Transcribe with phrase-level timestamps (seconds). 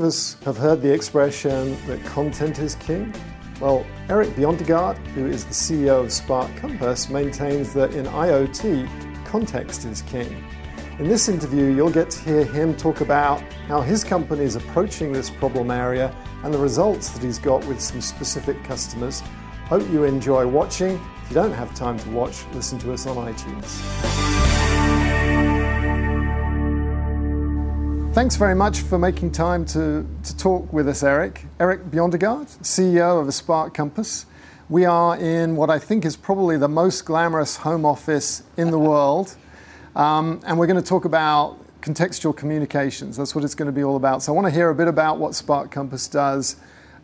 [0.00, 3.14] of us have heard the expression that content is king.
[3.60, 9.84] Well, Eric Bjondegaard, who is the CEO of Spark Compass, maintains that in IoT, context
[9.84, 10.42] is king.
[10.98, 15.12] In this interview, you'll get to hear him talk about how his company is approaching
[15.12, 19.20] this problem area and the results that he's got with some specific customers.
[19.66, 20.98] Hope you enjoy watching.
[21.24, 24.39] If you don't have time to watch, listen to us on iTunes.
[28.12, 31.44] Thanks very much for making time to, to talk with us, Eric.
[31.60, 34.26] Eric Bjondegaard, CEO of Spark Compass.
[34.68, 38.80] We are in what I think is probably the most glamorous home office in the
[38.80, 39.36] world.
[39.94, 43.16] Um, and we're going to talk about contextual communications.
[43.16, 44.24] That's what it's going to be all about.
[44.24, 46.56] So I want to hear a bit about what Spark Compass does.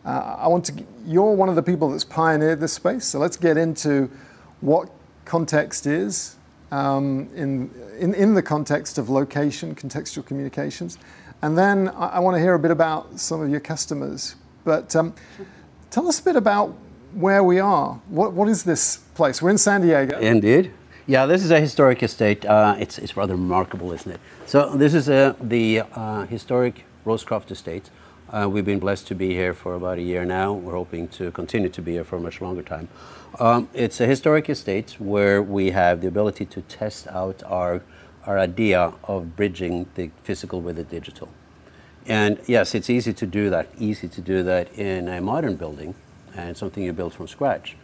[0.03, 0.83] Uh, I want to.
[1.05, 3.05] You're one of the people that's pioneered this space.
[3.05, 4.11] So let's get into
[4.59, 4.89] what
[5.23, 6.35] context is,
[6.71, 10.97] um, in, in, in the context of location, contextual communications.
[11.41, 14.35] And then I, I want to hear a bit about some of your customers.
[14.63, 15.13] But um,
[15.89, 16.75] tell us a bit about
[17.13, 17.99] where we are.
[18.09, 19.41] What, what is this place?
[19.41, 20.19] We're in San Diego.
[20.19, 20.71] Indeed.
[21.05, 22.45] Yeah, this is a historic estate.
[22.45, 24.19] Uh, it's, it's rather remarkable, isn't it?
[24.45, 27.89] So, this is uh, the uh, historic Rosecroft Estate.
[28.29, 30.51] Uh, we've been blessed to be here for about a year now.
[30.51, 32.89] We're hoping to continue to be here for a much longer time.
[33.39, 37.81] Um, it's a historic estate where we have the ability to test out our,
[38.25, 41.29] our idea of bridging the physical with the digital.
[42.05, 45.95] And yes, it's easy to do that, easy to do that in a modern building
[46.35, 47.77] and something you build from scratch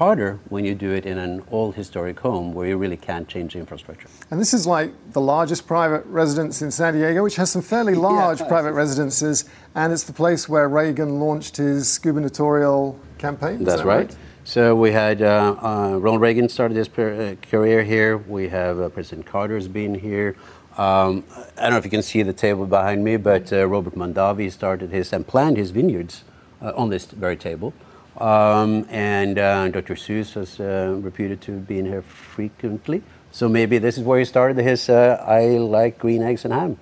[0.00, 3.52] harder when you do it in an old historic home where you really can't change
[3.52, 4.08] the infrastructure.
[4.30, 7.94] And this is like the largest private residence in San Diego, which has some fairly
[7.94, 8.48] large yeah.
[8.48, 9.44] private residences,
[9.74, 13.62] and it's the place where Reagan launched his gubernatorial campaign.
[13.62, 14.06] That's that right?
[14.06, 14.16] right?
[14.44, 18.16] So we had uh, uh, Ronald Reagan started his per, uh, career here.
[18.16, 20.34] We have uh, President Carter's been here.
[20.78, 21.24] Um,
[21.58, 24.50] I don't know if you can see the table behind me, but uh, Robert Mondavi
[24.50, 26.24] started his and planned his vineyards
[26.62, 27.74] uh, on this very table.
[28.20, 29.94] Um, and uh, Dr.
[29.94, 33.02] Seuss was uh, reputed to be in here frequently.
[33.32, 36.78] So maybe this is where he started his uh, I like green eggs and ham.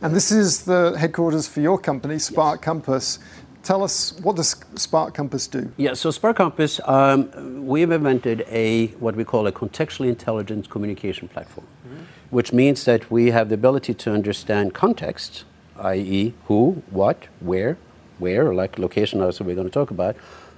[0.00, 2.64] And this is the headquarters for your company, Spark yes.
[2.64, 3.18] Compass.
[3.62, 5.72] Tell us what does Spark Compass do?
[5.76, 11.26] Yeah, so Spark Compass, um, we've invented a what we call a contextually intelligent communication
[11.28, 12.04] platform, mm-hmm.
[12.30, 15.44] which means that we have the ability to understand context,
[15.80, 17.76] i.e., who, what, where,
[18.18, 20.14] where, like location, also we're going to talk about,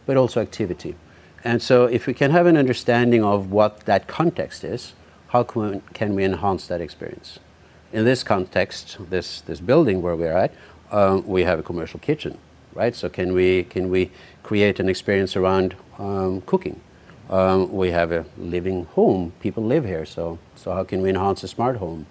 [0.08, 0.94] but also activity.
[1.44, 4.94] And so, if we can have an understanding of what that context is,
[5.28, 7.38] how can we, enhance that experience?
[7.92, 10.54] In this context, this, this building where we're at,
[10.90, 12.38] um, we have a commercial kitchen,
[12.72, 12.96] right?
[12.96, 14.10] So, can we, can we
[14.42, 16.80] create an experience around um, cooking?
[17.28, 21.44] Um, we have a living home, people live here, so, so how can we enhance
[21.44, 22.06] a smart home?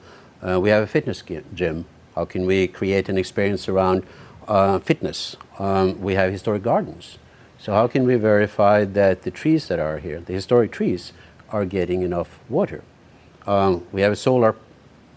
[0.47, 1.23] Uh, we have a fitness
[1.55, 1.85] gym.
[2.13, 4.03] How can we create an experience around
[4.47, 5.35] uh, fitness?
[5.57, 7.17] Um, we have historic gardens.
[7.59, 11.13] So how can we verify that the trees that are here, the historic trees,
[11.49, 12.83] are getting enough water?
[13.45, 14.55] Um, we have a solar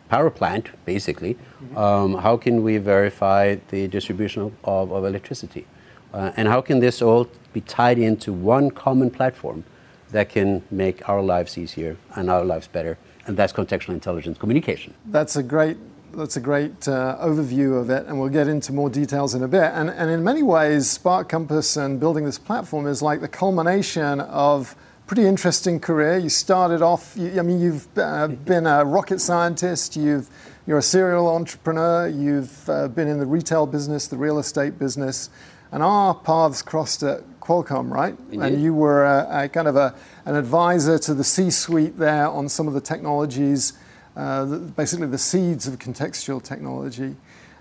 [0.09, 1.35] power plant, basically.
[1.35, 1.77] Mm-hmm.
[1.77, 5.67] Um, how can we verify the distribution of, of electricity?
[6.13, 9.65] Uh, and how can this all be tied into one common platform
[10.11, 12.99] that can make our lives easier and our lives better?
[13.27, 14.95] And that's contextual intelligence communication.
[15.07, 15.77] That's a great
[16.15, 19.49] that's a great uh, overview of it, and we'll get into more details in a
[19.49, 19.71] bit.
[19.75, 24.21] And, and in many ways, Spark Compass and building this platform is like the culmination
[24.21, 24.75] of
[25.07, 26.19] pretty interesting career.
[26.19, 30.29] You started off, you, I mean, you've uh, been a rocket scientist, you've
[30.67, 32.07] you're a serial entrepreneur.
[32.07, 35.29] You've uh, been in the retail business, the real estate business,
[35.73, 38.17] and our paths crossed at Qualcomm, right?
[38.31, 38.41] Indeed.
[38.41, 39.95] And you were a, a kind of a,
[40.27, 43.73] an advisor to the C-suite there on some of the technologies,
[44.20, 47.17] uh, basically the seeds of contextual technology.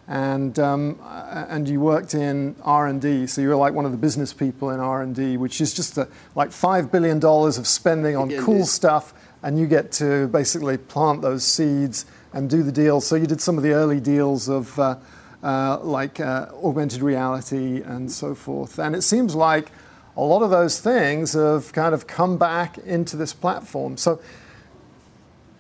[0.10, 4.34] And, um, and you worked in R&D, so you were like one of the business
[4.34, 8.66] people in R&D, which is just a, like $5 billion of spending on Yeah, cool
[8.66, 9.14] stuff,
[9.44, 13.08] and you get to basically plant those seeds and do the deals.
[13.08, 14.98] So you did some of the early deals of uh,
[15.44, 18.80] uh, like uh, augmented reality and so forth.
[18.80, 19.72] And it seems like
[20.18, 23.96] a lot of those things have kind of come back into this platform.
[23.96, 24.20] So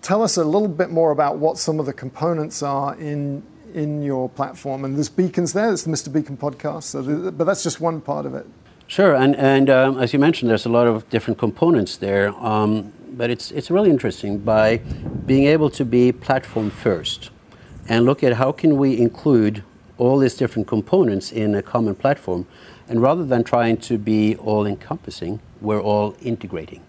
[0.01, 3.43] tell us a little bit more about what some of the components are in
[3.73, 4.83] in your platform.
[4.85, 5.71] And there's beacons there.
[5.71, 6.11] It's the Mr.
[6.11, 6.83] Beacon podcast.
[6.83, 8.47] So, the, but that's just one part of it.
[8.87, 12.29] Sure, and, and um, as you mentioned, there's a lot of different components there.
[12.43, 14.77] Um, but it's, it's really interesting by
[15.25, 17.29] being able to be platform first
[17.87, 19.63] and look at how can we include
[19.97, 22.47] all these different components in a common platform.
[22.87, 26.81] And rather than trying to be all encompassing, we're all integrating.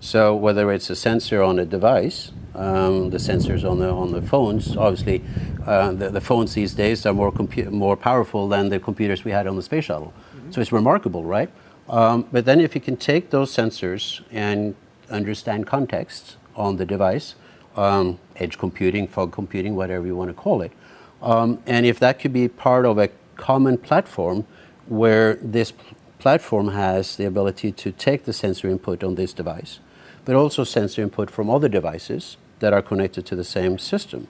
[0.00, 4.22] So whether it's a sensor on a device, um, the sensors on the on the
[4.22, 5.22] phones, obviously,
[5.66, 9.32] uh, the, the phones these days are more compu- more powerful than the computers we
[9.32, 10.12] had on the space shuttle.
[10.50, 11.50] So it's remarkable, right?
[11.88, 14.74] Um, but then if you can take those sensors and
[15.10, 17.34] understand context on the device,
[17.76, 20.72] um, edge computing, fog computing, whatever you want to call it,
[21.20, 24.46] um, and if that could be part of a common platform
[24.86, 25.72] where this
[26.18, 29.80] platform has the ability to take the sensor input on this device,
[30.26, 34.28] but also sensor input from other devices that are connected to the same system.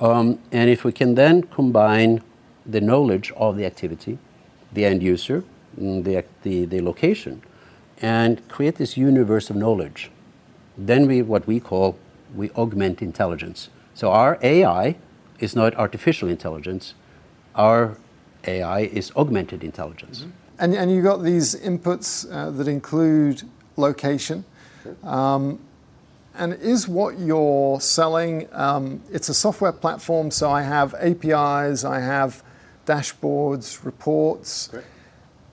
[0.00, 2.22] Um, and if we can then combine
[2.64, 4.18] the knowledge of the activity,
[4.72, 5.44] the end user,
[5.78, 7.42] mm, the, the, the location,
[8.00, 10.10] and create this universe of knowledge,
[10.76, 11.96] then we what we call
[12.34, 13.68] we augment intelligence.
[13.94, 14.96] So our AI
[15.38, 16.94] is not artificial intelligence.
[17.54, 17.96] Our
[18.46, 20.26] AI is augmented intelligence.
[20.58, 23.42] And, and you got these inputs uh, that include
[23.76, 24.44] location.
[25.04, 25.58] Um,
[26.38, 32.00] and is what you're selling, um, it's a software platform, so I have APIs, I
[32.00, 32.42] have
[32.84, 34.70] dashboards, reports.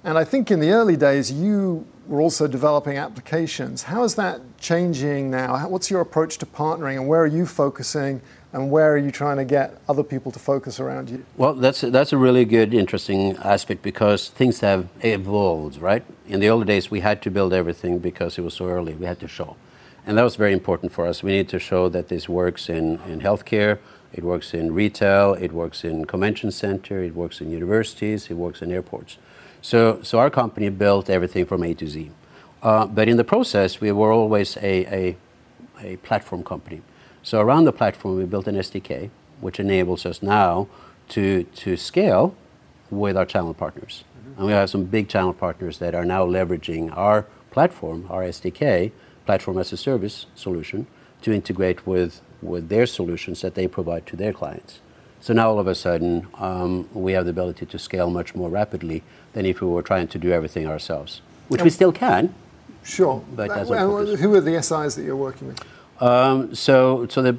[0.03, 3.83] And I think in the early days, you were also developing applications.
[3.83, 5.67] How is that changing now?
[5.69, 8.21] What's your approach to partnering, and where are you focusing,
[8.53, 11.25] and where are you trying to get other people to focus around you?
[11.37, 16.03] Well, that's that's a really good, interesting aspect because things have evolved, right?
[16.27, 18.93] In the old days, we had to build everything because it was so early.
[18.93, 19.55] We had to show,
[20.05, 21.23] and that was very important for us.
[21.23, 23.79] We need to show that this works in in healthcare,
[24.13, 28.61] it works in retail, it works in convention center, it works in universities, it works
[28.61, 29.17] in airports.
[29.61, 32.11] So, so our company built everything from A to Z.
[32.61, 35.17] Uh, but in the process, we were always a, a,
[35.81, 36.81] a platform company.
[37.23, 39.09] So around the platform, we built an SDK,
[39.39, 40.67] which enables us now
[41.09, 42.35] to, to scale
[42.91, 44.03] with our channel partners.
[44.37, 48.91] And we have some big channel partners that are now leveraging our platform, our SDK,
[49.25, 50.85] platform as a service solution,
[51.21, 54.81] to integrate with, with their solutions that they provide to their clients.
[55.21, 58.49] So now all of a sudden, um, we have the ability to scale much more
[58.49, 62.35] rapidly than if we were trying to do everything ourselves, which we still can.
[62.83, 63.23] Sure.
[63.33, 65.63] But that's well, who are the SIs that you're working with?
[66.03, 67.37] Um, so, so they're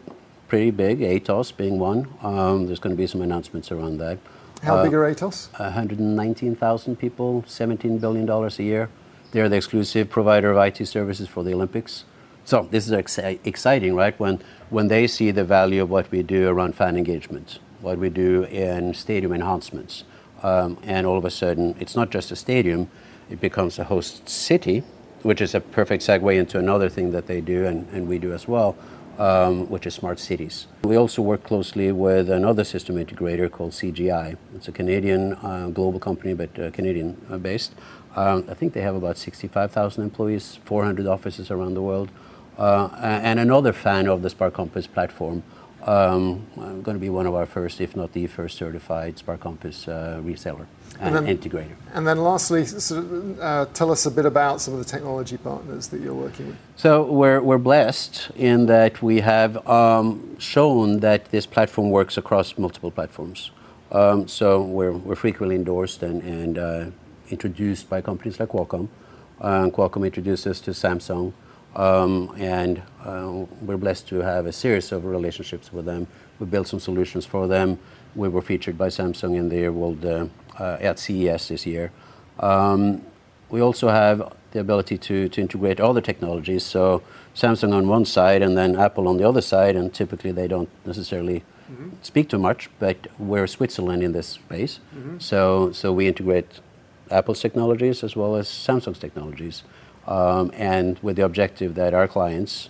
[0.49, 2.09] pretty big, ATOS being one.
[2.23, 4.19] Um, there's going to be some announcements around that.
[4.63, 5.51] How Uh, big are ATOS?
[5.59, 8.89] 119,000 people, $17 billion a year.
[9.33, 12.05] They're the exclusive provider of IT services for the Olympics.
[12.47, 14.19] So this is exci- exciting, right?
[14.19, 18.09] When, when they see the value of what we do around fan engagement, what we
[18.09, 20.05] do in stadium enhancements,
[20.43, 22.89] um, and all of a sudden it's not just a stadium,
[23.29, 24.85] it becomes a host city,
[25.25, 28.33] which is a perfect segue into another thing that they do and, and we do
[28.33, 28.77] as well,
[29.19, 30.67] um, which is smart cities.
[30.85, 34.37] We also work closely with another system integrator called CGI.
[34.55, 37.73] It's a Canadian uh, global company, but uh, Canadian uh, based.
[38.15, 42.11] Um, I think they have about 65,000 employees, 400 offices around the world.
[42.59, 45.43] Uh, and another fan of the Spark Compass platform,
[45.85, 49.41] um, I'm going to be one of our first, if not the first, certified Spark
[49.41, 50.67] Compass uh, reseller
[50.99, 51.77] and, then- integrator.
[51.93, 55.37] And then lastly, sort of, uh, tell us a bit about some of the technology
[55.37, 56.57] partners that you're working with.
[56.77, 62.57] So we're, we're blessed in that we have um, shown that this platform works across
[62.59, 63.51] multiple platforms.
[63.93, 66.87] Um, so we're, we're frequently endorsed and, and uh,
[67.31, 68.89] introduced by companies like Qualcomm.
[69.41, 71.33] Uh, Qualcomm introduced us to Samsung,
[71.77, 76.07] um, and uh, we're blessed to have a series of relationships with them.
[76.39, 77.79] We built some solutions for them.
[78.15, 80.27] We were featured by Samsung in their world uh,
[80.59, 81.91] uh, at CES this year.
[82.39, 83.03] Um,
[83.51, 86.65] we also have the ability to, to integrate other technologies.
[86.65, 87.03] So
[87.35, 90.69] Samsung on one side and then Apple on the other side, and typically they don't
[90.87, 91.91] necessarily mm-hmm.
[92.03, 94.79] speak too much, but we're Switzerland in this space.
[94.97, 95.19] Mm-hmm.
[95.19, 96.61] So, so we integrate
[97.11, 99.65] Apple's technologies as well as Samsung's technologies.
[100.07, 102.69] Um, and with the objective that our clients,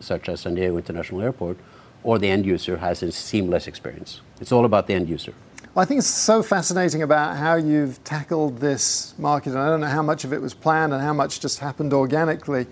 [0.00, 1.58] such as San Diego International Airport,
[2.02, 4.20] or the end user has a seamless experience.
[4.40, 5.34] It's all about the end user.
[5.74, 9.80] Well, I think it's so fascinating about how you've tackled this market, and I don't
[9.80, 12.66] know how much of it was planned and how much just happened organically.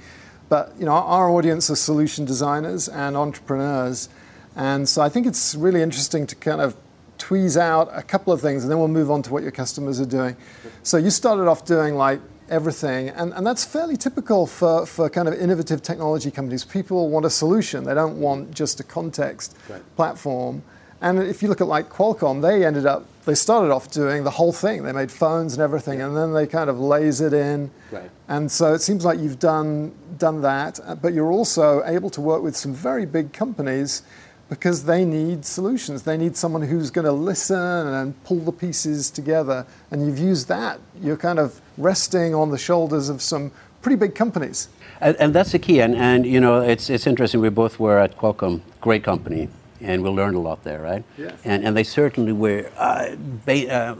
[0.48, 4.08] But you know, our audience are solution designers and entrepreneurs,
[4.56, 6.74] and so I think it's really interesting to kind of
[7.18, 10.00] tweeze out a couple of things, and then we'll move on to what your customers
[10.00, 10.36] are doing.
[10.82, 15.28] So you started off doing like everything, and, and that's fairly typical for, for kind
[15.28, 16.64] of innovative technology companies.
[16.64, 19.82] People want a solution; they don't want just a context right.
[19.96, 20.62] platform.
[21.00, 24.30] And if you look at like Qualcomm, they ended up they started off doing the
[24.30, 24.84] whole thing.
[24.84, 26.06] They made phones and everything, yeah.
[26.06, 27.70] and then they kind of lasered in.
[27.92, 28.10] Right.
[28.26, 32.22] And so it seems like you've done done that, uh, but you're also able to
[32.22, 34.02] work with some very big companies
[34.48, 36.04] because they need solutions.
[36.04, 39.66] They need someone who's going to listen and pull the pieces together.
[39.90, 40.80] And you've used that.
[41.00, 44.68] You're kind of resting on the shoulders of some pretty big companies.
[45.00, 45.80] And, and that's the key.
[45.80, 47.40] And, and, you know, it's, it's interesting.
[47.40, 49.48] We both were at Qualcomm, great company,
[49.80, 51.04] and we learned a lot there, right?
[51.16, 51.32] Yeah.
[51.44, 53.14] And, and they certainly were uh,
[53.46, 53.96] ba- uh,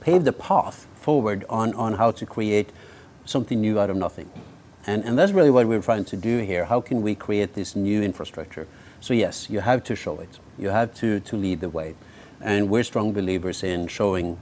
[0.00, 2.70] paved the path forward on, on how to create
[3.24, 4.30] something new out of nothing.
[4.86, 6.66] And, and that's really what we're trying to do here.
[6.66, 8.66] How can we create this new infrastructure?
[9.00, 10.38] So yes, you have to show it.
[10.58, 11.94] You have to, to lead the way.
[12.40, 14.38] And we're strong believers in showing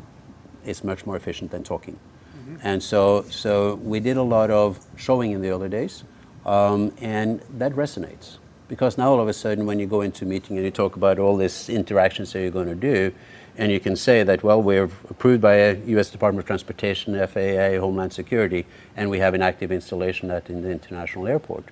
[0.65, 1.99] is much more efficient than talking.
[2.37, 2.57] Mm-hmm.
[2.63, 6.05] And so, so we did a lot of showing in the early days,
[6.47, 8.39] um, and that resonates.
[8.69, 10.97] Because now all of a sudden, when you go into a meeting and you talk
[10.97, 13.13] about all these interactions that you're going to do,
[13.59, 16.09] and you can say that, well, we're approved by a U.S.
[16.09, 18.65] Department of Transportation, FAA, Homeland Security,
[18.97, 21.67] and we have an active installation at the international airport.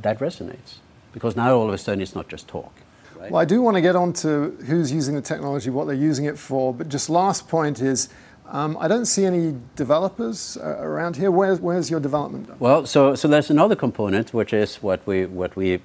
[0.00, 0.76] That resonates
[1.12, 2.72] because now all of a sudden it's not just talk.
[3.18, 3.30] Right?
[3.32, 6.26] Well, I do want to get on to who's using the technology, what they're using
[6.26, 8.08] it for, but just last point is
[8.46, 11.30] um, I don't see any developers uh, around here.
[11.30, 12.56] Where's, where's your development done?
[12.60, 15.80] Well, so, so there's another component, which is what we, what we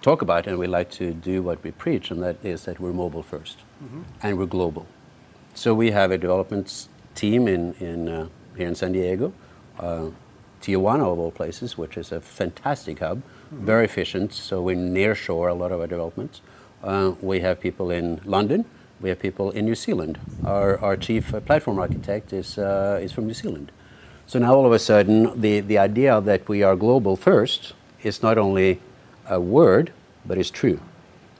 [0.00, 2.92] talk about and we like to do what we preach, and that is that we're
[2.92, 4.02] mobile 1st mm-hmm.
[4.22, 4.86] and we're global.
[5.54, 9.32] So we have a development team in, in, uh, here in San Diego,
[9.78, 10.10] uh,
[10.62, 14.32] Tijuana of all places, which is a fantastic hub very efficient.
[14.32, 16.40] So we're near shore a lot of our developments.
[16.82, 18.64] Uh, we have people in London.
[19.00, 20.18] We have people in New Zealand.
[20.44, 23.72] Our, our chief platform architect is, uh, is from New Zealand.
[24.26, 27.72] So now all of a sudden, the, the idea that we are global first
[28.02, 28.80] is not only
[29.28, 29.92] a word,
[30.24, 30.80] but it's true.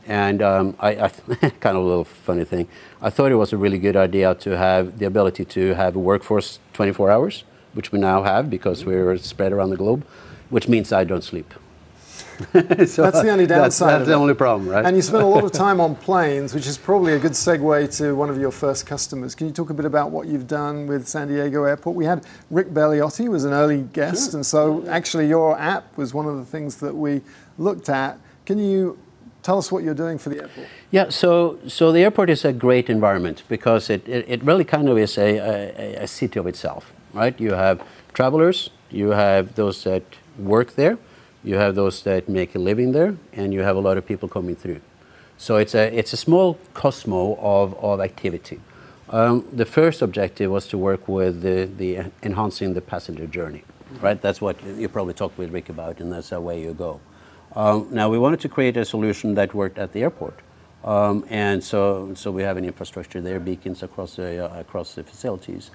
[0.06, 1.09] And um, I, I
[1.61, 2.66] kind of a little funny thing.
[3.00, 5.99] I thought it was a really good idea to have the ability to have a
[5.99, 7.44] workforce 24 hours,
[7.75, 10.04] which we now have because we're spread around the globe,
[10.49, 11.54] which means I don't sleep.
[12.87, 13.88] so that's the only downside.
[13.88, 14.85] That's, that's the only problem, right?
[14.85, 17.97] And you spend a lot of time on planes, which is probably a good segue
[17.99, 19.35] to one of your first customers.
[19.35, 21.97] Can you talk a bit about what you've done with San Diego Airport?
[21.97, 24.38] We had Rick Belliotti was an early guest, sure.
[24.38, 27.20] and so actually your app was one of the things that we
[27.59, 28.18] looked at.
[28.47, 28.99] Can you
[29.42, 30.66] tell us what you're doing for the airport?
[30.90, 34.88] Yeah, so so the airport is a great environment because it, it, it really kind
[34.88, 37.38] of is a, a, a, city of itself, right?
[37.40, 37.82] You have
[38.12, 40.02] travelers, you have those that
[40.38, 40.99] work there,
[41.42, 44.28] you have those that make a living there, and you have a lot of people
[44.28, 44.80] coming through.
[45.38, 48.61] So it's a, it's a small cosmo of, of activity.
[49.09, 53.64] Um, the first objective was to work with the, the enhancing the passenger journey,
[54.00, 54.20] right?
[54.20, 57.00] That's what you probably talked with Rick about, and that's the way you go.
[57.56, 60.38] Um, now we wanted to create a solution that worked at the airport,
[60.85, 65.02] um, and so so we have an infrastructure there, beacons across the uh, across the
[65.02, 65.73] facilities.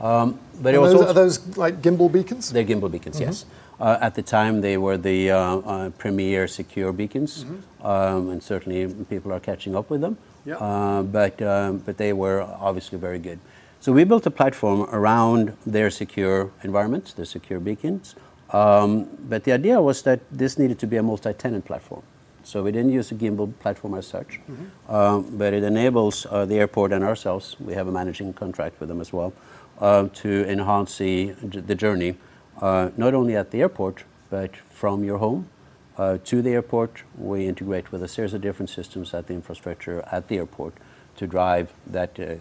[0.00, 2.50] Um, but are those, are those like gimbal beacons?
[2.50, 3.26] They're gimbal beacons, mm-hmm.
[3.26, 3.44] yes.
[3.80, 7.86] Uh, at the time, they were the uh, uh, premier secure beacons, mm-hmm.
[7.86, 10.16] um, and certainly people are catching up with them.
[10.44, 10.58] Yep.
[10.60, 13.38] Uh, but, um, but they were obviously very good.
[13.80, 18.16] So we built a platform around their secure environments, their secure beacons.
[18.50, 22.02] Um, but the idea was that this needed to be a multi-tenant platform.
[22.42, 24.92] So we didn't use a gimbal platform as such, mm-hmm.
[24.92, 28.88] um, but it enables uh, the airport and ourselves, we have a managing contract with
[28.88, 29.34] them as well,
[29.80, 32.16] uh, to enhance the, the journey
[32.60, 35.48] uh, not only at the airport, but from your home
[35.96, 37.02] uh, to the airport.
[37.16, 40.74] We integrate with a series of different systems at the infrastructure at the airport
[41.16, 42.36] to drive that uh,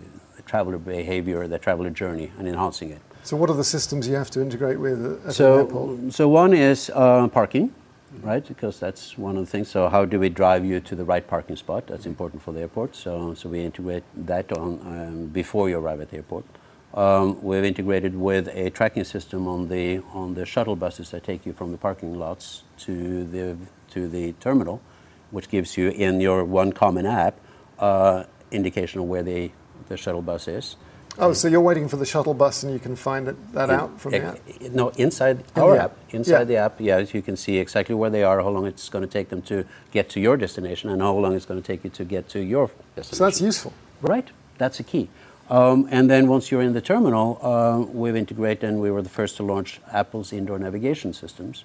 [0.45, 3.01] traveler behavior, that traveler journey, and enhancing it.
[3.23, 6.13] So, what are the systems you have to integrate with at so, the airport?
[6.13, 7.73] So, one is uh, parking.
[8.23, 9.67] Right, because that's one of the things.
[9.67, 11.87] So, how do we drive you to the right parking spot?
[11.87, 12.95] That's important for the airport.
[12.95, 16.45] So, so we integrate that on um, before you arrive at the airport.
[16.97, 21.45] Um, we've integrated with a tracking system on the on the shuttle buses that take
[21.45, 23.55] you from the parking lots to the
[23.91, 24.81] to the terminal,
[25.29, 27.35] which gives you in your one common app
[27.77, 29.51] uh, indication of where the,
[29.89, 30.75] the shuttle bus is.
[31.19, 33.75] Oh, so you're waiting for the shuttle bus and you can find it, that In-
[33.75, 34.39] out from the app?
[34.71, 35.91] No, inside In our the app.
[35.91, 35.97] app.
[36.13, 36.43] Inside Yeah.
[36.45, 39.11] the app, yes, you can see exactly where they are, how long it's going to
[39.11, 41.89] take them to get to your destination, and how long it's going to take you
[41.91, 43.17] to get to your destination.
[43.17, 43.73] So that's useful.
[44.01, 44.27] Right,
[44.59, 45.09] that's the key.
[45.49, 49.09] Um, and then once you're in the terminal, uh, we've integrated, and we were the
[49.09, 51.63] first to launch Apple's indoor navigation systems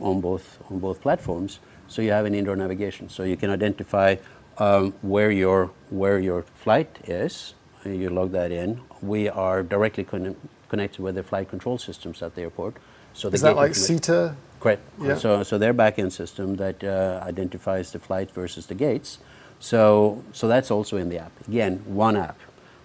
[0.00, 1.60] on both on both platforms.
[1.88, 4.16] So you have an indoor navigation, so you can identify
[4.58, 7.54] um, where your where your flight is.
[7.84, 8.80] You log that in.
[9.02, 10.36] We are directly conne-
[10.68, 12.76] connected with the flight control systems at the airport.
[13.12, 14.34] So the Is that like SITA?
[14.60, 14.82] Correct.
[15.00, 15.16] Yeah.
[15.16, 19.18] So, so their back-end system that uh, identifies the flight versus the gates.
[19.60, 21.32] So, so that's also in the app.
[21.46, 22.38] Again, one app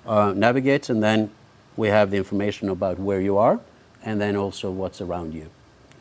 [0.06, 1.30] uh, navigates, and then
[1.76, 3.60] we have the information about where you are,
[4.04, 5.50] and then also what's around you.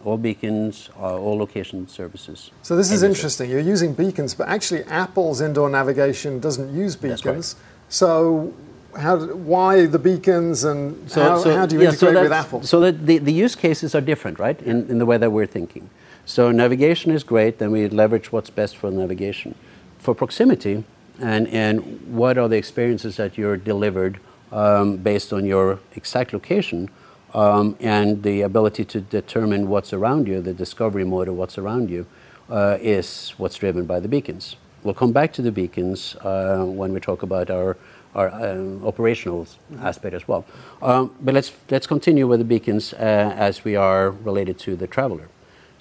[0.04, 2.50] All beacons, uh, all location services.
[2.62, 3.48] So this is interesting.
[3.48, 7.54] You're using beacons, but actually Apple's indoor navigation doesn't use beacons.
[7.88, 8.52] So
[8.98, 12.62] how, why the beacons and how, how do you yeah, integrate with Apple?
[12.62, 15.46] So that the, the use cases are different, right, in, in the way that we're
[15.46, 15.88] thinking.
[16.24, 19.54] So navigation is great, then we leverage what's best for navigation.
[19.98, 20.84] For proximity,
[21.20, 24.18] and, and what are the experiences that you're delivered
[24.50, 26.90] um, based on your exact location,
[27.34, 31.90] um, and the ability to determine what's around you, the discovery mode of what's around
[31.90, 32.06] you,
[32.50, 34.56] uh, is what's driven by the beacons.
[34.82, 37.76] We'll come back to the beacons uh, when we talk about our,
[38.14, 39.46] our um, operational
[39.80, 40.44] aspect as well.
[40.82, 42.96] Um, but let's, let's continue with the beacons uh,
[43.36, 45.28] as we are related to the traveler.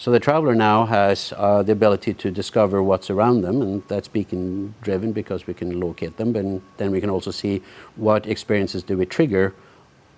[0.01, 4.08] So the traveler now has uh, the ability to discover what's around them, and that's
[4.08, 7.62] beacon driven because we can locate them, and then we can also see
[7.98, 9.53] what experiences do we trigger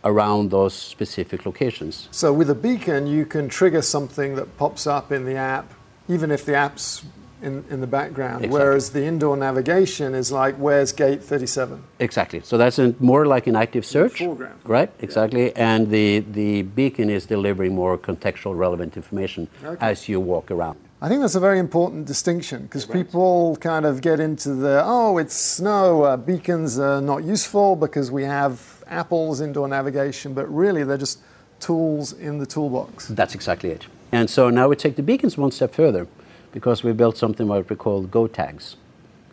[0.06, 2.08] around those specific locations.
[2.12, 5.74] So with a beacon, you can trigger something that pops up in the app,
[6.08, 7.04] even if the app's
[7.44, 8.46] in, in the background.
[8.46, 8.60] Exactly.
[8.60, 11.84] Whereas the indoor navigation is like, where's gate 37?
[12.00, 12.42] Exactly.
[12.42, 14.20] So that's a, more like an active search.
[14.20, 14.60] foreground.
[14.64, 15.56] Right, exactly.
[15.56, 19.86] And the, the beacon is delivering more contextual relevant information Okay.
[19.86, 20.80] as you walk around.
[21.02, 25.18] I think that's a very important distinction because people kind of get into the oh,
[25.18, 30.86] it's snow, uh, beacons are not useful because we have Apple's indoor navigation, but really
[30.86, 31.20] they're just
[31.60, 33.10] tools in the toolbox.
[33.10, 33.86] That's exactly it.
[34.14, 36.08] And so now we take the beacons one step further
[36.54, 38.78] because we built something what we call Go tags.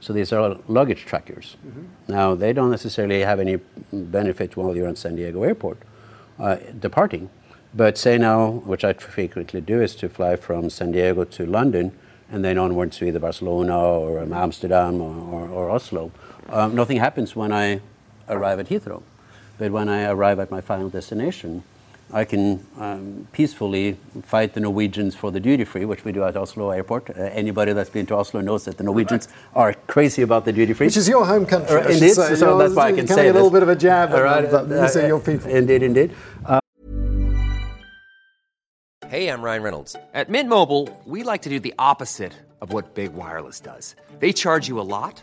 [0.00, 1.56] So these are luggage trackers.
[2.08, 3.58] Now they don't necessarily have any
[3.92, 5.78] benefit while you're in San Diego Airport
[6.38, 7.28] uh, departing,
[7.74, 11.92] but say now, which I frequently do, is to fly from San Diego to London
[12.32, 16.10] and then onwards to either Barcelona or Amsterdam or, or, or Oslo.
[16.48, 17.80] Um, nothing happens when I
[18.28, 19.02] arrive at Heathrow,
[19.58, 21.62] but when I arrive at my final destination,
[22.12, 26.36] I can um, peacefully fight the Norwegians for the duty free, which we do at
[26.36, 27.10] Oslo Airport.
[27.10, 30.72] Uh, anybody that's been to Oslo knows that the Norwegians are crazy about the duty
[30.72, 30.86] free.
[30.88, 32.34] Which is your home country, Uh, indeed, say.
[32.34, 33.60] so that's why I can kind say of a little this.
[33.60, 35.50] bit of a jab at All right, them, but uh, these are uh, your people.
[35.50, 36.10] Indeed, indeed.
[39.08, 39.96] Hey, I'm Ryan Reynolds.
[40.14, 43.96] At Mint Mobile, we like to do the opposite of what Big Wireless does.
[44.20, 45.22] They charge you a lot,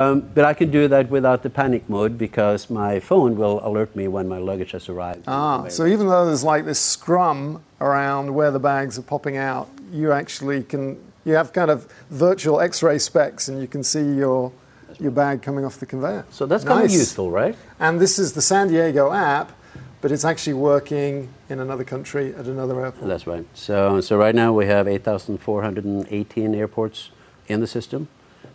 [0.00, 3.94] Um, but I can do that without the panic mode because my phone will alert
[3.96, 5.24] me when my luggage has arrived.
[5.26, 9.68] Ah, so even though there's like this scrum around where the bags are popping out,
[9.90, 14.52] you actually can, you have kind of virtual x-ray specs and you can see your,
[15.00, 16.26] your bag coming off the conveyor.
[16.30, 17.56] So that's kind of useful, right?
[17.80, 19.52] And this is the San Diego app,
[20.00, 23.08] but it's actually working in another country at another airport.
[23.08, 23.44] That's right.
[23.54, 27.10] So, so right now we have 8,418 airports
[27.48, 28.06] in the system,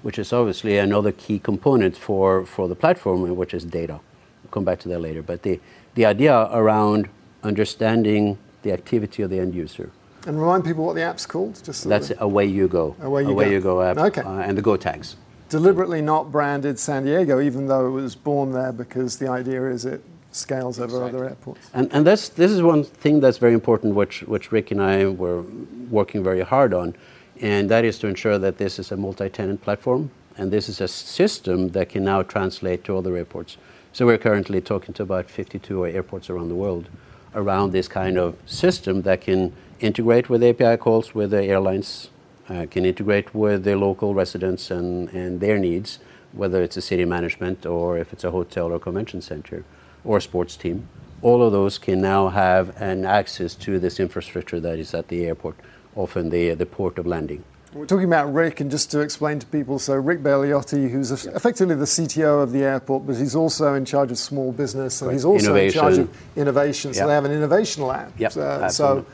[0.03, 3.99] which is obviously another key component for, for the platform, which is data.
[4.43, 5.23] We'll come back to that later.
[5.23, 5.59] But the,
[5.95, 7.09] the idea around
[7.41, 9.91] understanding the activity of the end user,
[10.27, 12.95] And remind people what the app's called, just so that's that- Away You Go.
[13.01, 13.81] Away You Go.
[13.81, 13.97] app.
[13.97, 14.21] Okay.
[14.21, 15.15] Uh, and the Go tags.
[15.49, 19.85] deliberately not branded San Diego, even though it was born there because the idea is
[19.85, 21.09] it scales over exactly.
[21.19, 21.69] other airports.
[21.73, 25.05] And, and this, this is one thing that's very important, which, which Rick and I
[25.07, 25.43] were
[25.91, 26.95] working very hard on,
[27.43, 30.81] and that is to ensure that this is a multi tenant platform and this is
[30.81, 33.57] a system that can now translate to other airports.
[33.91, 36.89] So we're currently talking to about 52 airports around the world
[37.35, 42.09] around this kind of system that can integrate with API calls with the airlines,
[42.49, 45.99] uh, can integrate with the local residents and, and their needs,
[46.31, 49.63] whether it's a city management or if it's a hotel or convention center
[50.03, 50.87] or a sports team.
[51.21, 55.25] All of those can now have an access to this infrastructure that is at the
[55.25, 55.55] airport,
[55.95, 57.43] often the, the port of landing.
[57.73, 61.73] We're talking about Rick, and just to explain to people, so Rick Belliotti, who's effectively
[61.73, 65.13] the CTO of the airport, but he's also in charge of small business, and right.
[65.13, 65.79] he's also innovation.
[65.79, 66.93] in charge of innovation.
[66.93, 68.13] So they have an innovation lab.
[68.19, 69.05] Yep, uh, so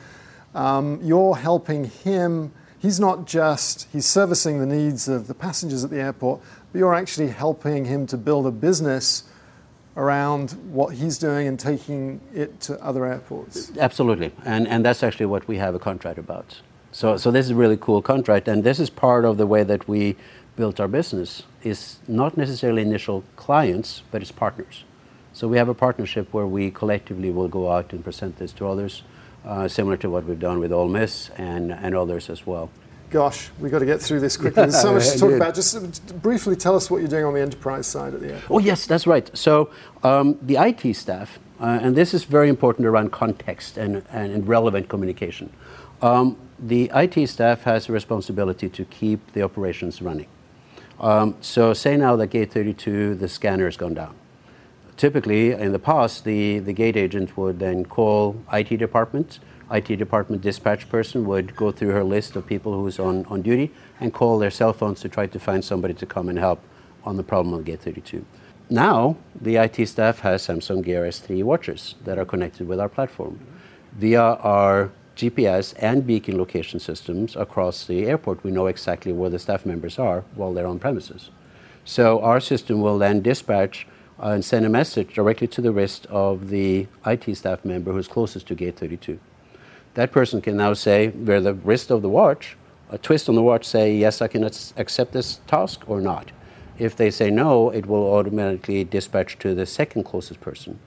[0.53, 2.51] um, you're helping him.
[2.79, 6.41] He's not just he's servicing the needs of the passengers at the airport,
[6.73, 9.23] but you're actually helping him to build a business
[9.95, 13.71] around what he's doing and taking it to other airports.
[13.79, 16.59] Absolutely, and and that's actually what we have a contract about.
[16.91, 19.63] So, so this is a really cool contract, and this is part of the way
[19.63, 20.15] that we
[20.55, 21.43] built our business.
[21.61, 24.85] Is not necessarily initial clients, but it's partners.
[25.33, 28.67] So we have a partnership where we collectively will go out and present this to
[28.67, 29.03] others,
[29.45, 32.69] uh, similar to what we've done with Ole Miss and, and others as well.
[33.09, 34.63] Gosh, we've got to get through this quickly.
[34.63, 35.55] There's so much to talk about.
[35.55, 38.51] Just briefly tell us what you're doing on the enterprise side at the airport.
[38.51, 39.29] Oh, yes, that's right.
[39.35, 39.71] So
[40.03, 44.89] um, the IT staff, uh, and this is very important around context and, and relevant
[44.89, 45.51] communication.
[46.01, 50.27] Um, the IT staff has a responsibility to keep the operations running.
[50.99, 54.15] Um, so say now that gate 32, the scanner has gone down.
[54.97, 59.39] Typically, in the past, the, the gate agent would then call IT department.
[59.71, 63.71] IT department dispatch person would go through her list of people who's on, on duty
[64.01, 66.61] and call their cell phones to try to find somebody to come and help
[67.05, 68.25] on the problem of gate 32.
[68.69, 73.39] Now, the IT staff has Samsung Gear S3 watches that are connected with our platform.
[73.93, 79.37] Via our GPS and beacon location systems across the airport, we know exactly where the
[79.37, 81.29] staff members are while they're on premises.
[81.83, 83.85] So our system will then dispatch
[84.17, 88.47] and send a message directly to the wrist of the IT staff member who's closest
[88.47, 89.19] to gate 32.
[89.95, 92.55] That person can now say, where the wrist of the watch,
[92.89, 96.31] a twist on the watch, say, yes, I can accept this task or not.
[96.77, 100.79] If they say no, it will automatically dispatch to the second closest person.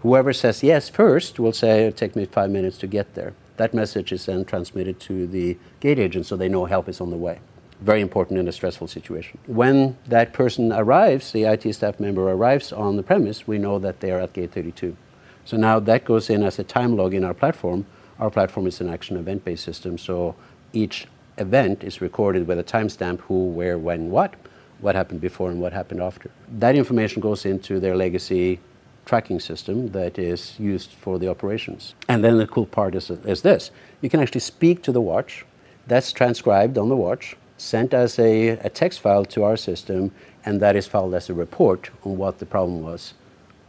[0.00, 3.34] Whoever says yes first will say, it'll take me five minutes to get there.
[3.56, 7.10] That message is then transmitted to the gate agent so they know help is on
[7.10, 7.40] the way.
[7.80, 9.38] Very important in a stressful situation.
[9.46, 14.00] When that person arrives, the IT staff member arrives on the premise, we know that
[14.00, 14.96] they are at gate 32.
[15.44, 17.86] So now that goes in as a time log in our platform.
[18.18, 20.34] Our platform is an action event based system, so
[20.72, 21.06] each
[21.38, 24.34] event is recorded with a timestamp who, where, when, what,
[24.80, 26.30] what happened before and what happened after.
[26.48, 28.60] That information goes into their legacy
[29.06, 31.94] tracking system that is used for the operations.
[32.08, 33.70] And then the cool part is, is this
[34.02, 35.46] you can actually speak to the watch,
[35.86, 40.12] that's transcribed on the watch, sent as a, a text file to our system,
[40.44, 43.14] and that is filed as a report on what the problem was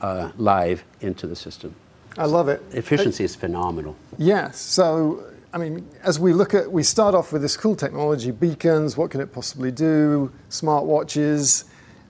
[0.01, 1.73] uh, live into the system.
[2.17, 2.61] I love it.
[2.71, 3.95] Efficiency is phenomenal.
[4.17, 4.59] Yes.
[4.59, 5.23] So,
[5.53, 9.11] I mean, as we look at, we start off with this cool technology beacons, what
[9.11, 10.31] can it possibly do?
[10.49, 11.65] Smart watches.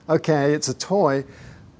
[0.08, 1.24] Okay, it's a toy.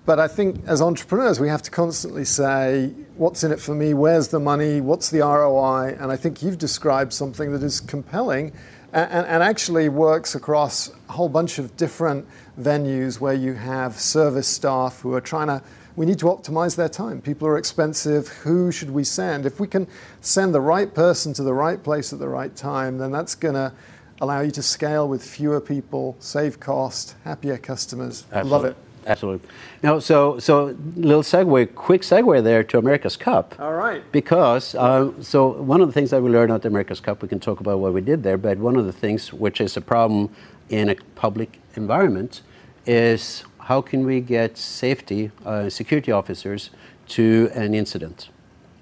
[0.09, 3.93] But I think as entrepreneurs, we have to constantly say, what's in it for me?
[3.93, 4.81] Where's the money?
[4.81, 5.99] What's the ROI?
[6.01, 8.53] And I think you've described something that is compelling
[8.95, 12.27] and, and, actually works across a whole bunch of different
[12.59, 15.63] venues where you have service staff who are trying to
[15.95, 17.21] we need to optimize their time.
[17.21, 18.29] People are expensive.
[18.29, 19.45] Who should we send?
[19.45, 19.87] If we can
[20.23, 23.57] send the right person to the right place at the right time, then that's going
[23.57, 23.75] to
[24.23, 28.25] allow you to scale with fewer people, save cost, happier customers.
[28.33, 28.51] Absolutely.
[28.51, 28.77] Love it.
[29.09, 29.49] Absolutely.
[29.83, 33.55] Now, so so little segue, quick segue there to America's Cup.
[33.59, 34.03] All right.
[34.13, 37.29] Because uh, so one of the things that we learned at the America's Cup, we
[37.29, 39.81] can talk about what we did there, but one of the things which is a
[39.81, 40.29] problem
[40.69, 42.43] in a public environment
[42.85, 46.71] is how can we get safety uh, security officers
[47.07, 48.29] to an incident,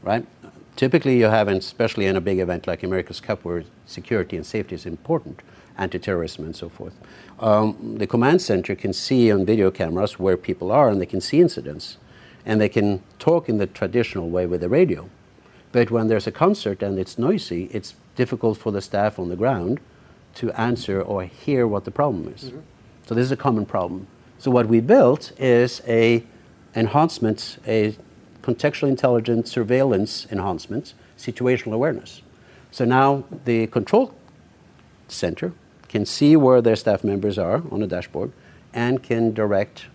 [0.03, 0.27] right?
[0.75, 4.75] Typically, you have, especially in a big event like America's Cup, where security and safety
[4.75, 5.41] is important,
[5.79, 6.95] anti-terrorism and so forth
[7.39, 11.21] um, the command center can see on video cameras where people are and they can
[11.21, 11.99] see incidents
[12.45, 15.11] and they can talk in the traditional way with the radio.
[15.73, 19.37] But when there's a concert and it's noisy, it's difficult for the staff on the
[19.37, 19.81] ground
[20.37, 22.45] to answer or hear what the problem is.
[22.45, 22.61] Mm-hmm.
[23.07, 24.07] So this is a common problem.
[24.39, 26.25] So what we built is a
[26.75, 27.97] enhancement, a
[28.43, 32.23] contextual intelligence surveillance enhancement, situational awareness.
[32.71, 34.15] So now the control
[35.09, 35.53] center
[35.89, 38.33] can see where their staff members are on a dashboard,
[38.73, 39.87] and can direct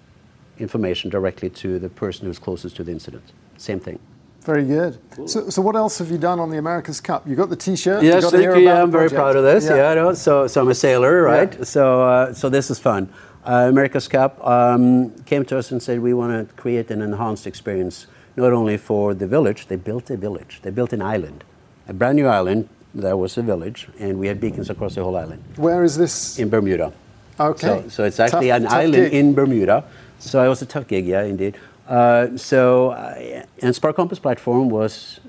[0.58, 3.32] information directly to the person who's closest to the incident.
[3.58, 4.00] Same thing.
[4.42, 4.98] Very good.
[5.28, 7.28] So, so what else have you done on the America's Cup?
[7.28, 8.04] You got the T-shirt.
[8.04, 8.66] Yes, you got thank here you.
[8.66, 9.20] Yeah, I'm very project.
[9.20, 9.66] proud of this.
[9.66, 10.14] Yeah, I know.
[10.14, 11.56] So, so I'm a sailor, right?
[11.56, 11.64] Yeah.
[11.64, 13.08] So, uh, so this is fun.
[13.46, 17.46] Uh, America's Cup um, came to us and said we want to create an enhanced
[17.46, 19.68] experience, not only for the village.
[19.68, 20.60] They built a village.
[20.64, 21.44] They built an island,
[21.88, 25.16] a brand new island that was a village, and we had beacons across the whole
[25.18, 26.38] island Where is this?
[26.40, 26.92] in Bermuda.
[27.40, 27.68] Okay.
[27.68, 29.14] So, so it's actually Tough- an tough island gig.
[29.14, 29.84] in Bermuda.
[30.20, 31.58] So it was a tough gig, yeah, indeed.
[31.88, 35.20] Uh, so, uh, and Spark Compass platform was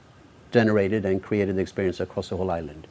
[0.53, 2.87] generated and created the experience across the whole island.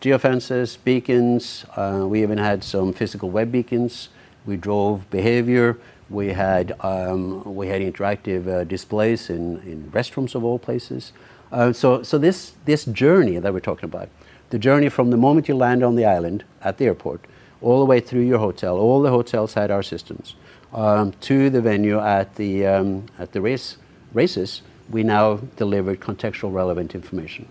[0.00, 4.08] Geofences, beacons, uh, we even had some physical web beacons.
[4.46, 5.76] We drove behavior.
[6.08, 11.12] We had, um, we had interactive uh, displays in, in restrooms of all places.
[11.52, 14.08] Uh, so so this, this journey that we're talking about,
[14.50, 17.24] the journey from the moment you land on the island at the airport,
[17.60, 20.34] all the way through your hotel, all the hotels had our systems,
[20.72, 23.76] um, to the venue at the, um, at the race,
[24.12, 27.46] races, we now delivered contextual relevant information.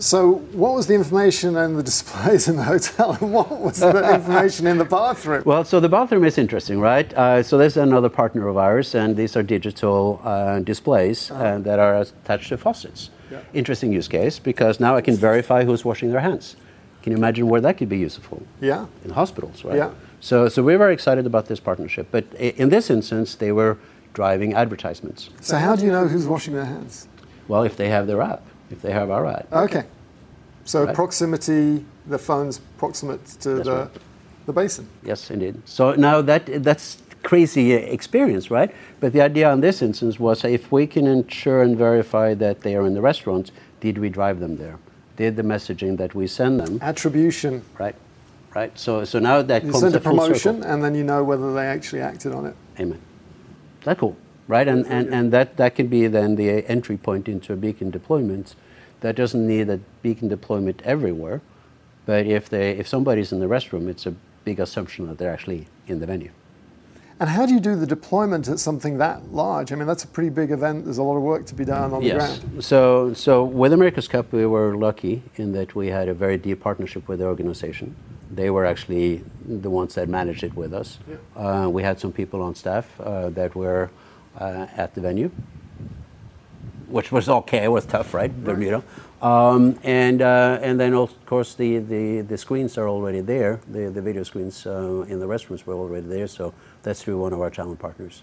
[0.00, 4.14] So, what was the information and the displays in the hotel, and what was the
[4.14, 5.42] information in the bathroom?
[5.44, 7.12] Well, so the bathroom is interesting, right?
[7.12, 11.78] Uh, so there's another partner of ours, and these are digital uh, displays uh, that
[11.78, 13.10] are attached to faucets.
[13.52, 16.56] Interesting use case because now I can verify who's washing their hands.
[17.02, 18.42] Can you imagine where that could be useful?
[18.60, 18.86] Yeah.
[19.04, 19.76] In hospitals, right?
[19.76, 19.90] Yeah.
[20.20, 22.08] So, so we're very excited about this partnership.
[22.10, 23.78] But in this instance, they were
[24.14, 25.30] driving advertisements.
[25.40, 27.06] So, how do you know who's washing their hands?
[27.46, 29.46] Well, if they have their app, if they have our app.
[29.52, 29.84] Okay.
[30.64, 30.94] So, Right.
[30.94, 33.88] proximity, the phone's proximate to That's the, right.
[34.46, 34.86] the basin.
[35.04, 35.54] Yes, indeed.
[35.64, 38.70] So now that that's crazy uh, experience, right?
[39.00, 42.74] But the idea in this instance was if we can ensure and verify that they
[42.76, 44.76] are in the restaurants, did we drive them there?
[45.16, 47.62] Did the messaging that we send them, Attribution.
[47.78, 47.94] right?
[48.54, 48.72] Right.
[48.78, 50.70] So so now that You comes send a promotion, circle.
[50.72, 52.54] and then you know whether they actually acted on it.
[52.78, 52.98] Amen.
[53.84, 54.16] That's cool,
[54.50, 54.66] right?
[54.66, 58.56] And, and, and that, that can be then the entry point into a beacon deployment.
[59.00, 61.40] That doesn't need a beacon deployment everywhere,
[62.04, 65.68] but if they if somebody's in the restroom, it's a big assumption that they're actually
[65.86, 66.32] in the venue.
[67.20, 69.72] And how do you do the deployment at something that large?
[69.72, 70.84] I mean, that's a pretty big event.
[70.84, 72.40] There's a lot of work to be done on the Yes.
[72.40, 72.64] ground.
[72.64, 76.60] So, so with America's Cup, we were lucky in that we had a very deep
[76.60, 77.94] partnership with the organization.
[78.34, 80.98] They were actually the ones that managed it with us.
[81.36, 83.90] Uh, we had some people on staff uh, that were
[84.38, 85.30] uh, at the venue,
[86.88, 87.64] which was okay.
[87.64, 88.82] It was tough, right, Bermuda?
[89.22, 93.60] Um, and uh, and then of course the, the, the screens are already there.
[93.70, 96.26] The, the video screens uh, in the restrooms were already there.
[96.26, 98.22] So that's through one of our channel partners,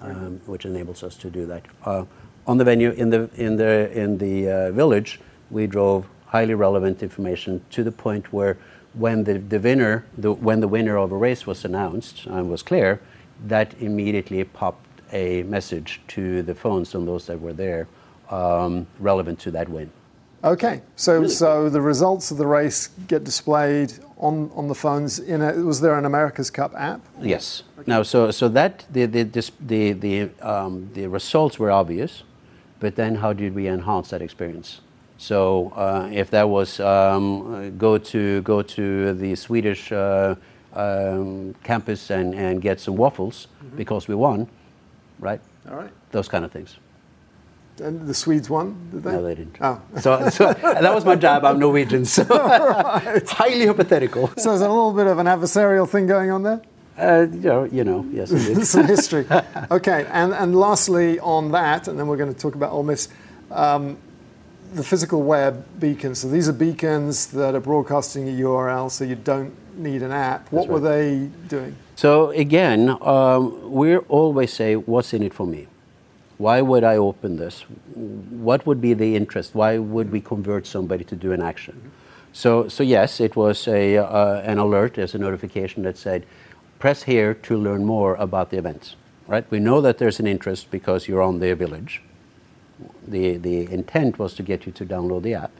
[0.00, 1.64] um, which enables us to do that.
[1.84, 2.04] Uh,
[2.46, 7.02] on the venue in the in the in the uh, village, we drove highly relevant
[7.02, 8.56] information to the point where
[8.94, 12.62] when the, the winner the, when the winner of a race was announced and was
[12.62, 13.00] clear,
[13.44, 17.88] that immediately popped a message to the phones on those that were there
[18.30, 19.90] um, relevant to that win.
[20.44, 25.18] Okay, so so the results of the race get displayed on, on the phones.
[25.18, 27.00] In a, was there an America's Cup app?
[27.20, 27.64] Yes.
[27.86, 29.24] Now, so so that the the
[29.60, 32.22] the the um, the results were obvious,
[32.78, 34.80] but then how did we enhance that experience?
[35.16, 40.36] So uh, if that was um, go to go to the Swedish uh,
[40.74, 44.46] um, campus and, and get some waffles because we won,
[45.18, 45.40] right?
[45.68, 45.90] All right.
[46.10, 46.76] Those kind of things.
[47.80, 49.12] And the Swedes won, did they?
[49.12, 49.56] No, they didn't.
[49.60, 49.80] Oh.
[50.00, 51.44] So, so that was my job.
[51.44, 52.22] I'm Norwegian, so
[53.04, 54.28] it's highly hypothetical.
[54.36, 56.60] So there's a little bit of an adversarial thing going on there?
[56.98, 58.30] Uh, you, know, you know, yes.
[58.68, 59.26] Some history.
[59.70, 63.08] Okay, and, and lastly on that, and then we're going to talk about Ole Miss,
[63.52, 63.96] um,
[64.74, 66.20] the physical web beacons.
[66.20, 70.50] So these are beacons that are broadcasting a URL, so you don't need an app.
[70.52, 71.76] What were they doing?
[71.96, 75.66] So again, um, we always say, "What's in it for me?
[76.36, 77.64] Why would I open this?
[77.94, 79.54] What would be the interest?
[79.54, 81.90] Why would we convert somebody to do an action?"
[82.32, 86.24] So, so yes, it was a uh, an alert as a notification that said,
[86.78, 88.94] "Press here to learn more about the event."
[89.26, 89.44] Right?
[89.50, 92.02] We know that there's an interest because you're on the village.
[93.06, 95.50] The the intent was to get you to download the app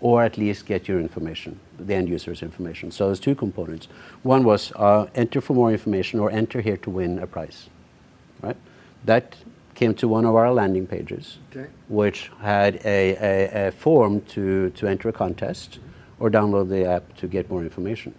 [0.00, 2.90] or at least get your information, the end user's information.
[2.90, 3.86] So there's two components.
[4.22, 7.68] One was uh, enter for more information or enter here to win a prize,
[8.40, 8.56] right?
[9.04, 9.36] That
[9.74, 11.68] came to one of our landing pages, Okay.
[11.88, 15.78] which had a, a, a form to, to enter a contest
[16.18, 18.14] or download the app to get more information.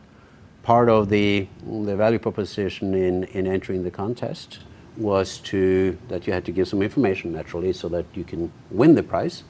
[0.64, 4.60] Part of the, the value proposition in, in entering the contest
[4.98, 8.96] was to that you had to give some information naturally so that you can win
[8.96, 9.44] the prize.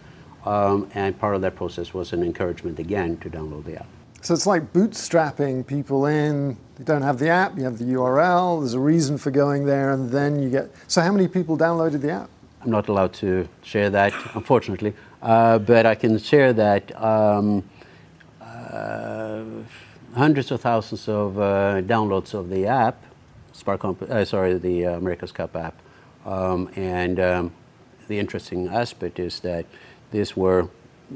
[0.45, 3.87] Um, and part of that process was an encouragement again to download the app.
[4.21, 6.57] So it's like bootstrapping people in.
[6.77, 9.91] You don't have the app, you have the URL, there's a reason for going there,
[9.91, 10.71] and then you get.
[10.87, 12.29] So, how many people downloaded the app?
[12.61, 17.63] I'm not allowed to share that, unfortunately, uh, but I can share that um,
[18.39, 19.43] uh,
[20.15, 23.03] hundreds of thousands of uh, downloads of the app,
[23.53, 25.79] Spark, uh, sorry, the America's Cup app,
[26.25, 27.51] um, and um,
[28.07, 29.65] the interesting aspect is that
[30.11, 30.67] this were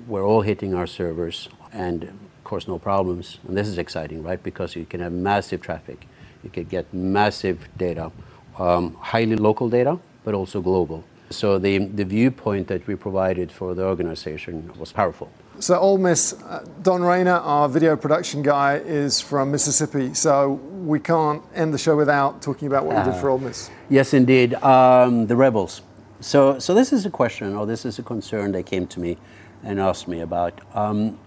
[0.07, 3.39] we're all hitting our servers, and of course no problems.
[3.47, 4.41] And this is exciting, right?
[4.41, 6.07] Because you can have massive traffic,
[6.43, 8.11] you can get massive data,
[8.59, 11.03] um, highly local data, but also global.
[11.29, 15.31] So the, the viewpoint that we provided for the organization was powerful.
[15.59, 20.13] So Ole Miss, uh, Don Rayner, our video production guy, is from Mississippi.
[20.13, 23.39] So we can't end the show without talking about what uh, you did for Ole
[23.39, 23.69] Miss.
[23.89, 24.53] Yes, indeed.
[24.55, 25.81] Um, the Rebels.
[26.21, 29.17] So, so this is a question, or this is a concern that came to me
[29.63, 30.61] and asked me about.
[30.73, 31.17] Um,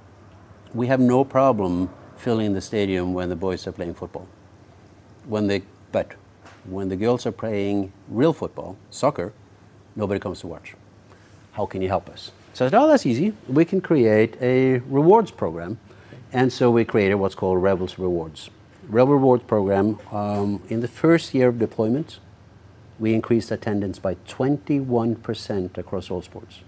[0.72, 4.28] we have no problem filling the stadium when the boys are playing football.
[5.26, 6.14] When they, but
[6.64, 9.32] when the girls are playing real football, soccer,
[9.96, 10.74] nobody comes to watch.
[11.52, 12.30] How can you help us?
[12.54, 13.34] So I said, oh, that's easy.
[13.48, 15.78] We can create a rewards program.
[16.32, 18.50] And so we created what's called Rebels Rewards.
[18.88, 22.20] Rebel Rewards program, um, in the first year of deployment,
[22.98, 26.60] we increased attendance by 21% across all sports.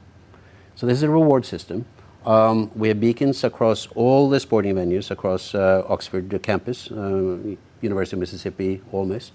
[0.75, 1.87] So this is a reward system.
[2.27, 7.39] Um, we have beacons across all the sporting venues across uh, Oxford campus, uh,
[7.81, 9.33] University of Mississippi, Ole Miss,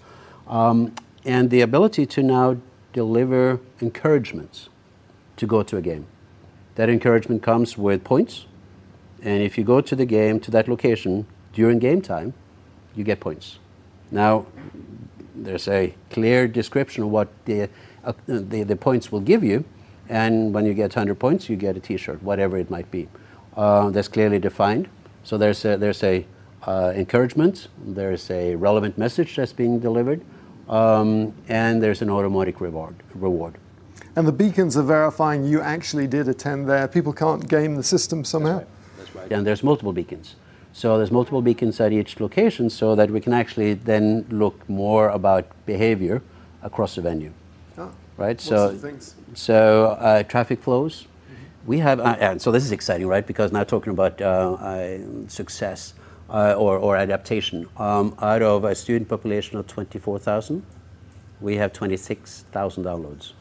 [0.48, 0.94] um,
[1.26, 2.58] and the ability to now
[2.94, 4.70] deliver encouragements
[5.38, 6.06] to go to a game.
[6.76, 8.46] That encouragement comes with points,
[9.24, 12.36] and if you go to the game, to that location during game time,
[12.96, 13.60] you get points.
[14.12, 14.46] Now,
[15.36, 17.70] there's a clear description of what the,
[18.04, 19.66] uh, the, the, points will give you,
[20.10, 23.08] and when you get 100 points, you get a T-shirt, whatever it might be.
[23.56, 24.88] Uh, that's clearly defined.
[25.24, 26.26] So there's a, there's a
[26.68, 30.22] uh, encouragement, there's a relevant message that's being delivered,
[30.70, 32.96] um, and there's an automatic reward.
[33.14, 33.56] reward.
[34.16, 36.88] And the beacons are verifying you actually did attend there.
[36.88, 38.60] People can't game the system somehow.
[38.60, 38.98] That's right.
[38.98, 39.32] That's right.
[39.32, 40.36] And there's multiple beacons.
[40.76, 45.08] So there's multiple beacons at each location so that we can actually then look more
[45.08, 46.22] about behavior
[46.62, 47.32] across the venue.
[47.78, 48.42] Oh, right?
[48.42, 48.78] So,
[49.34, 51.04] so uh, traffic flows.
[51.04, 51.44] Mm-hmm.
[51.66, 53.26] We have, uh, and so this is exciting, right?
[53.26, 54.98] Because now talking about uh, uh
[55.30, 55.94] success
[56.30, 57.68] uh, or, or adaptation.
[57.78, 60.62] Um, out of a student population of 24,000,
[61.40, 63.32] we have 26,000 downloads.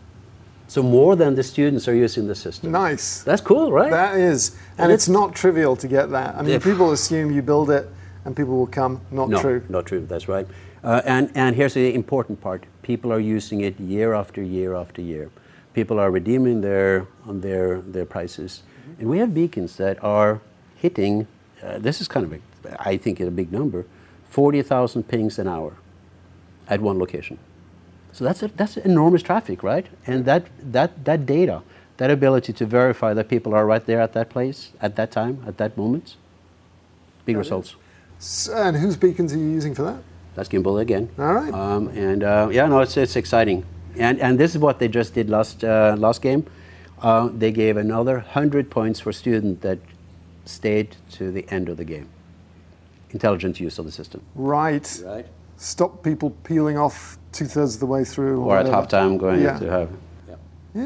[0.66, 2.72] So more than the students are using the system.
[2.72, 3.22] Nice.
[3.22, 3.90] That's cool, right?
[3.90, 4.50] That is.
[4.50, 6.34] And, and it's, it's, not trivial to get that.
[6.36, 7.88] I mean, people assume you build it
[8.24, 9.00] and people will come.
[9.10, 9.62] Not no, true.
[9.68, 10.46] Not true, that's right.
[10.82, 12.64] Uh, and, and here's the important part.
[12.82, 15.30] People are using it year after year after year.
[15.74, 18.62] People are redeeming their, on their, their prices.
[18.62, 19.00] Mm-hmm.
[19.00, 20.40] And we have beacons that are
[20.76, 21.26] hitting,
[21.62, 22.38] uh, this is kind of a
[22.78, 23.86] I think a big number,
[24.30, 25.76] 40,000 pings an hour
[26.68, 27.38] at one location.
[28.14, 29.86] So that's, a, that's enormous traffic, right?
[30.06, 31.62] And that, that, that data,
[31.96, 35.42] that ability to verify that people are right there at that place, at that time,
[35.48, 36.14] at that moment,
[37.26, 37.74] big results.
[38.20, 39.98] So, and whose beacons are you using for that?
[40.36, 41.10] That's Gimbal again.
[41.18, 41.52] All right.
[41.52, 43.66] Um, and uh, yeah, no, it's, it's exciting.
[43.96, 46.46] And, and this is what they just did last, uh, last game.
[47.02, 49.80] Uh, they gave another 100 points for student that
[50.44, 52.08] stayed to the end of the game
[53.10, 54.20] intelligent use of the system.
[54.34, 55.02] Right.
[55.04, 55.26] Right.
[55.56, 58.40] Stop people peeling off two thirds of the way through.
[58.40, 59.58] Or, or at halftime going yeah.
[59.58, 59.90] to have.
[60.28, 60.36] Yeah.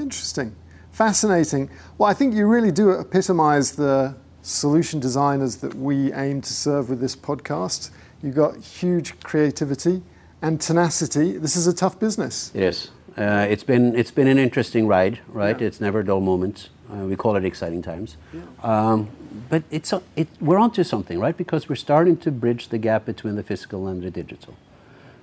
[0.03, 0.55] Interesting.
[0.91, 1.71] Fascinating.
[1.97, 6.89] Well, I think you really do epitomize the solution designers that we aim to serve
[6.91, 7.91] with this podcast.
[8.23, 10.03] You've got huge creativity
[10.43, 11.39] and tenacity.
[11.39, 12.51] This is a tough business.
[12.55, 12.91] It is.
[13.17, 15.61] Uh, it's been it's been an interesting ride, right?
[15.61, 15.67] Yeah.
[15.67, 16.71] It's never dull moments.
[16.91, 18.17] Uh, we call it exciting times.
[18.33, 18.41] Yeah.
[18.63, 19.09] Um,
[19.51, 21.37] but it's a, it, we're onto something, right?
[21.37, 24.55] Because we're starting to bridge the gap between the physical and the digital.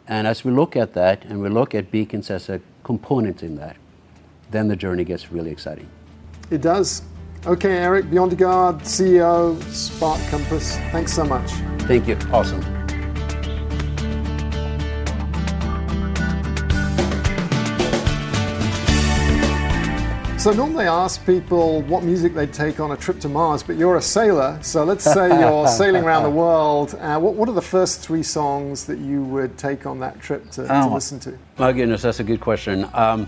[0.07, 3.55] And as we look at that and we look at beacons as a component in
[3.55, 3.77] that,
[4.51, 5.89] then the journey gets really exciting.
[6.51, 7.01] It does.
[7.45, 11.51] Okay, Erik Bjontegard, CEO, Spark Compass, thanks so much.
[11.87, 12.17] Thank you.
[12.31, 12.74] Awesome.
[20.45, 23.77] So normally I ask people what music they'd take on a trip to Mars, but
[23.77, 26.93] you're a sailor, so let's say you're sailing around the world.
[26.99, 30.51] Uh, what, what, are the first three songs that you would take on that trip
[30.51, 31.35] to, oh, to listen to?
[31.57, 32.87] My goodness, that's a good question.
[32.93, 33.27] Um,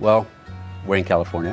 [0.00, 0.26] well,
[0.86, 1.52] we're in California.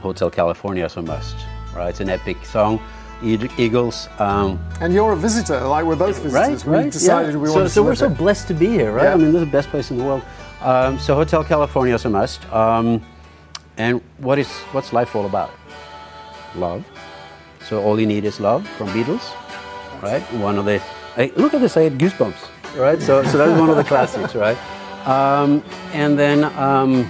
[0.00, 1.36] Hotel California is a must,
[1.72, 1.90] right?
[1.90, 2.80] It's an epic song.
[3.22, 4.08] Eagles.
[4.18, 6.66] Um, and you're a visitor, like we're both visitors.
[6.66, 6.84] Right, right.
[6.86, 7.38] We decided yeah.
[7.38, 9.04] we so, wanted so we're so blessed to be here, right?
[9.04, 9.14] Yeah.
[9.14, 10.24] I mean, this is the best place in the world.
[10.62, 12.44] Um, so Hotel California is a must.
[12.52, 13.00] Um,
[13.76, 15.50] and what is what's life all about?
[16.54, 16.84] Love.
[17.60, 19.32] So all you need is love from Beatles,
[20.02, 20.22] right?
[20.34, 20.80] One of the
[21.16, 23.00] I, look at this, I had goosebumps, right?
[23.00, 24.58] So, so that's one of the classics, right?
[25.06, 25.64] Um,
[25.94, 27.08] and then um,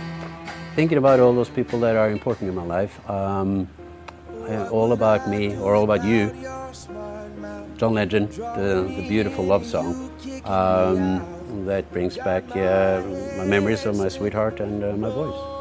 [0.76, 3.68] thinking about all those people that are important in my life, um,
[4.70, 6.30] all about me or all about you,
[7.76, 10.10] John Legend, the, the beautiful love song
[10.44, 13.02] um, that brings back uh,
[13.38, 15.55] my memories of my sweetheart and uh, my voice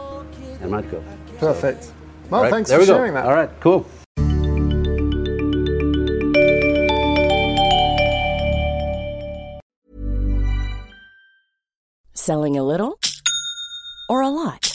[0.62, 1.04] and my girl.
[1.40, 1.92] Perfect.
[2.30, 2.96] Well, Right, thanks for we go.
[2.96, 3.26] sharing that.
[3.26, 3.86] All right, cool.
[12.14, 13.00] Selling a little
[14.10, 14.75] or a lot?